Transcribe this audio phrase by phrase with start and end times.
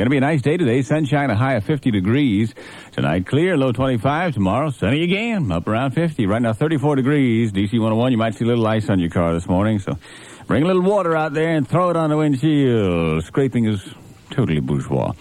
[0.00, 0.80] going to be a nice day today.
[0.80, 2.54] Sunshine, a high of 50 degrees.
[2.92, 4.32] Tonight, clear, low 25.
[4.32, 6.24] Tomorrow, sunny again, up around 50.
[6.24, 7.52] Right now, 34 degrees.
[7.52, 9.78] DC 101, you might see a little ice on your car this morning.
[9.78, 9.98] So
[10.46, 13.24] bring a little water out there and throw it on the windshield.
[13.24, 13.86] Scraping is
[14.30, 15.12] totally bourgeois.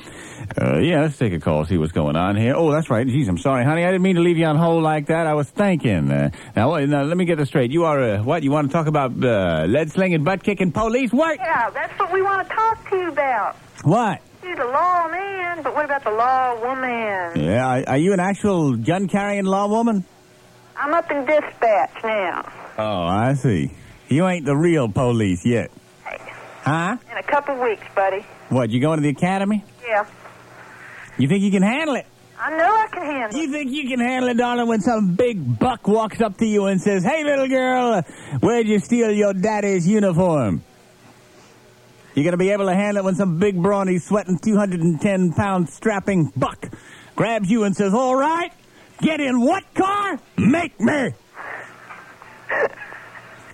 [0.57, 2.55] Uh, yeah, let's take a call, see what's going on here.
[2.55, 3.05] Oh, that's right.
[3.05, 3.83] Geez, I'm sorry, honey.
[3.83, 5.27] I didn't mean to leave you on hold like that.
[5.27, 6.09] I was thinking.
[6.09, 7.69] Uh, now, now, let me get this straight.
[7.69, 8.43] You are, uh, what?
[8.43, 11.11] You want to talk about uh, lead slinging, butt kicking police?
[11.11, 11.37] What?
[11.37, 13.57] Yeah, that's what we want to talk to you about.
[13.83, 14.21] What?
[14.43, 17.45] You're the law man, but what about the law woman?
[17.45, 20.05] Yeah, are, are you an actual gun carrying law woman?
[20.77, 22.49] I'm up in dispatch now.
[22.77, 23.71] Oh, I see.
[24.07, 25.71] You ain't the real police yet.
[26.61, 26.97] Huh?
[27.11, 28.25] In a couple weeks, buddy.
[28.49, 29.63] What, you going to the academy?
[29.85, 30.05] Yeah.
[31.17, 32.05] You think you can handle it?
[32.39, 33.43] I know I can handle it.
[33.43, 36.67] You think you can handle it, darling, when some big buck walks up to you
[36.67, 38.01] and says, Hey, little girl,
[38.39, 40.63] where'd you steal your daddy's uniform?
[42.19, 46.33] You gonna be able to handle it when some big brawny, sweating 210 pound strapping
[46.35, 46.67] buck
[47.15, 48.51] grabs you and says, All right,
[49.01, 50.19] get in what car?
[50.35, 51.13] Make me!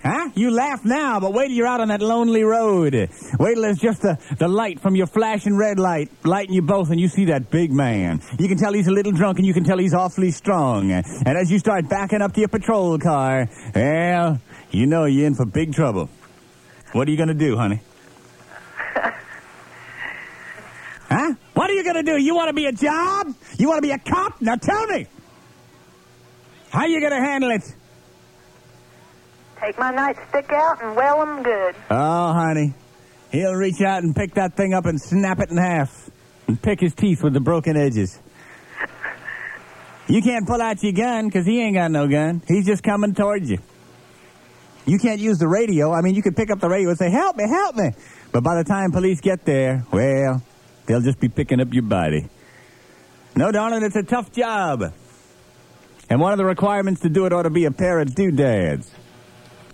[0.02, 0.30] Huh?
[0.34, 2.94] You laugh now, but wait till you're out on that lonely road.
[3.38, 6.90] Wait till there's just the, the light from your flashing red light lighting you both
[6.90, 8.20] and you see that big man.
[8.36, 10.90] You can tell he's a little drunk and you can tell he's awfully strong.
[10.90, 14.40] And as you start backing up to your patrol car, well,
[14.72, 16.10] you know you're in for big trouble.
[16.90, 17.80] What are you going to do, honey?
[21.08, 21.34] huh?
[21.66, 22.16] What are you going to do?
[22.16, 23.34] You want to be a job?
[23.58, 24.40] You want to be a cop?
[24.40, 25.08] Now tell me.
[26.70, 27.74] How are you going to handle it?
[29.60, 31.74] Take my nightstick out and well 'em good.
[31.90, 32.72] Oh, honey.
[33.32, 36.08] He'll reach out and pick that thing up and snap it in half.
[36.46, 38.16] And pick his teeth with the broken edges.
[40.06, 42.42] You can't pull out your gun because he ain't got no gun.
[42.46, 43.58] He's just coming towards you.
[44.84, 45.92] You can't use the radio.
[45.92, 47.90] I mean, you could pick up the radio and say, help me, help me.
[48.30, 50.44] But by the time police get there, well,
[50.86, 52.28] they'll just be picking up your body.
[53.34, 54.92] No, darling, it's a tough job.
[56.08, 58.90] And one of the requirements to do it ought to be a pair of doodads.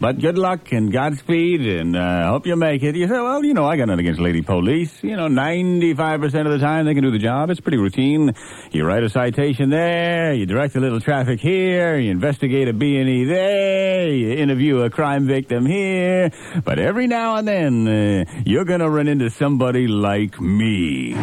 [0.00, 2.97] But good luck and Godspeed, and uh, hope you make it.
[2.97, 4.92] You say, well, you know, I got nothing against lady police.
[5.03, 7.50] You know, 95% of the time they can do the job.
[7.50, 8.34] It's pretty routine.
[8.72, 13.25] You write a citation there, you direct a little traffic here, you investigate a B&E
[13.25, 16.32] there, you interview a crime victim here.
[16.64, 21.14] But every now and then, uh, you're gonna run into somebody like me.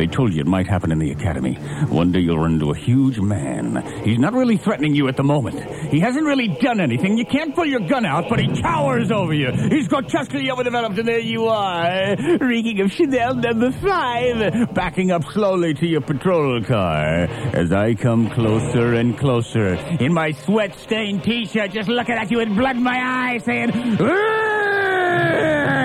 [0.00, 1.56] They told you it might happen in the academy.
[1.90, 3.84] One day you'll run into a huge man.
[4.02, 5.60] He's not really threatening you at the moment.
[5.92, 7.18] He hasn't really done anything.
[7.18, 9.52] You can't pull your gun out, but he towers over you.
[9.52, 15.74] He's grotesquely overdeveloped, and there you are, reeking of Chanel number five, backing up slowly
[15.74, 17.26] to your patrol car.
[17.52, 22.56] As I come closer and closer, in my sweat-stained t-shirt, just looking at you with
[22.56, 23.70] blood in my eyes, saying,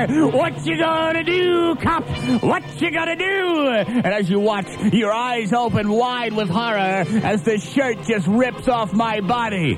[0.09, 2.03] what you gonna do, cop?
[2.41, 3.67] What you gonna do?
[3.67, 8.67] And as you watch, your eyes open wide with horror as the shirt just rips
[8.67, 9.77] off my body.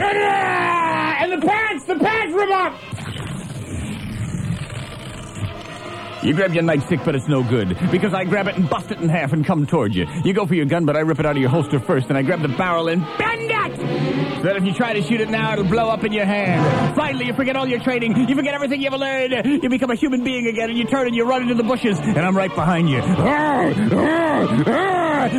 [0.00, 1.16] Ah!
[1.20, 2.84] And the pants, the pants rip off!
[6.22, 7.78] You grab your nightstick, but it's no good.
[7.92, 10.06] Because I grab it and bust it in half and come toward you.
[10.24, 12.18] You go for your gun, but I rip it out of your holster first, and
[12.18, 14.07] I grab the barrel and bend it!
[14.42, 16.94] That if you try to shoot it now, it'll blow up in your hand.
[16.94, 18.28] Finally, you forget all your training.
[18.28, 19.62] You forget everything you ever learned.
[19.62, 21.98] You become a human being again, and you turn and you run into the bushes,
[21.98, 23.00] and I'm right behind you.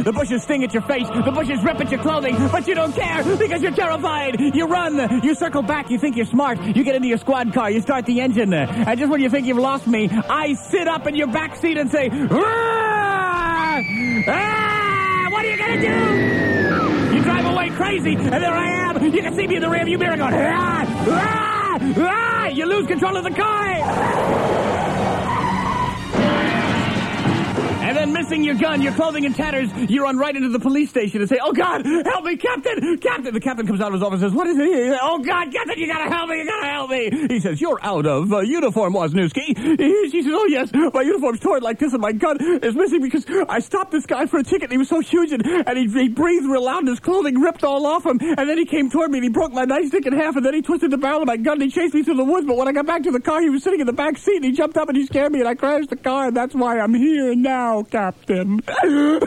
[0.03, 1.07] The bushes sting at your face.
[1.07, 4.39] The bushes rip at your clothing, but you don't care because you're terrified.
[4.39, 5.23] You run.
[5.23, 5.89] You circle back.
[5.89, 6.61] You think you're smart.
[6.61, 7.71] You get into your squad car.
[7.71, 8.53] You start the engine.
[8.53, 11.77] And just when you think you've lost me, I sit up in your back seat
[11.77, 13.81] and say, ah!
[14.27, 15.27] Ah!
[15.31, 16.58] What are you going to do?
[17.19, 19.03] You drive away crazy, and there I am.
[19.13, 20.85] You can see me in the rearview mirror going, ah!
[21.09, 21.77] Ah!
[21.97, 22.47] Ah!
[22.47, 24.68] You lose control of the car.
[27.89, 30.91] And then missing your gun, your clothing in tatters, you run right into the police
[30.91, 32.99] station and say, Oh God, help me, Captain!
[32.99, 33.33] Captain!
[33.33, 34.99] The captain comes out of his office and says, What is it?
[35.01, 37.27] Oh God, Captain, you gotta help me, you gotta help me!
[37.27, 39.57] He says, You're out of uh, uniform, Wozniewski.
[40.11, 43.25] She says, Oh yes, my uniform's torn like this and my gun is missing because
[43.49, 45.87] I stopped this guy for a ticket and he was so huge and, and he,
[45.87, 48.19] he breathed real loud and his clothing ripped all off him.
[48.21, 50.53] And then he came toward me and he broke my nightstick in half and then
[50.53, 52.45] he twisted the barrel of my gun and he chased me through the woods.
[52.45, 54.35] But when I got back to the car, he was sitting in the back seat
[54.35, 56.53] and he jumped up and he scared me and I crashed the car and that's
[56.53, 57.78] why I'm here now.
[57.83, 58.61] Captain.
[58.69, 59.21] and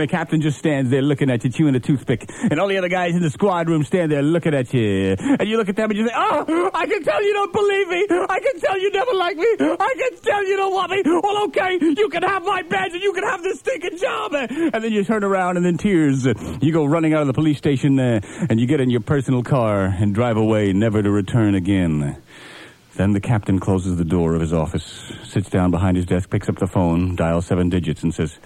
[0.00, 2.30] the captain just stands there looking at you, chewing a toothpick.
[2.50, 5.16] And all the other guys in the squad room stand there looking at you.
[5.18, 7.88] And you look at them and you say, Oh, I can tell you don't believe
[7.88, 8.06] me.
[8.10, 9.46] I can tell you never like me.
[9.60, 11.02] I can tell you don't want me.
[11.04, 14.34] Well, okay, you can have my badge and you can have this stinking job.
[14.34, 16.26] And then you turn around and in tears,
[16.60, 19.42] you go running out of the police station uh, and you get in your personal
[19.42, 22.16] car and drive away, never to return again.
[23.00, 24.84] Then the captain closes the door of his office,
[25.24, 28.38] sits down behind his desk, picks up the phone, dials seven digits, and says,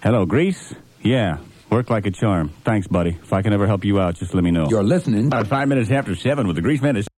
[0.00, 0.76] Hello, Grease?
[1.02, 1.38] Yeah,
[1.70, 2.50] work like a charm.
[2.64, 3.18] Thanks, buddy.
[3.20, 4.68] If I can ever help you out, just let me know.
[4.70, 5.26] You're listening.
[5.26, 7.08] About five minutes after seven with the Grease Menace.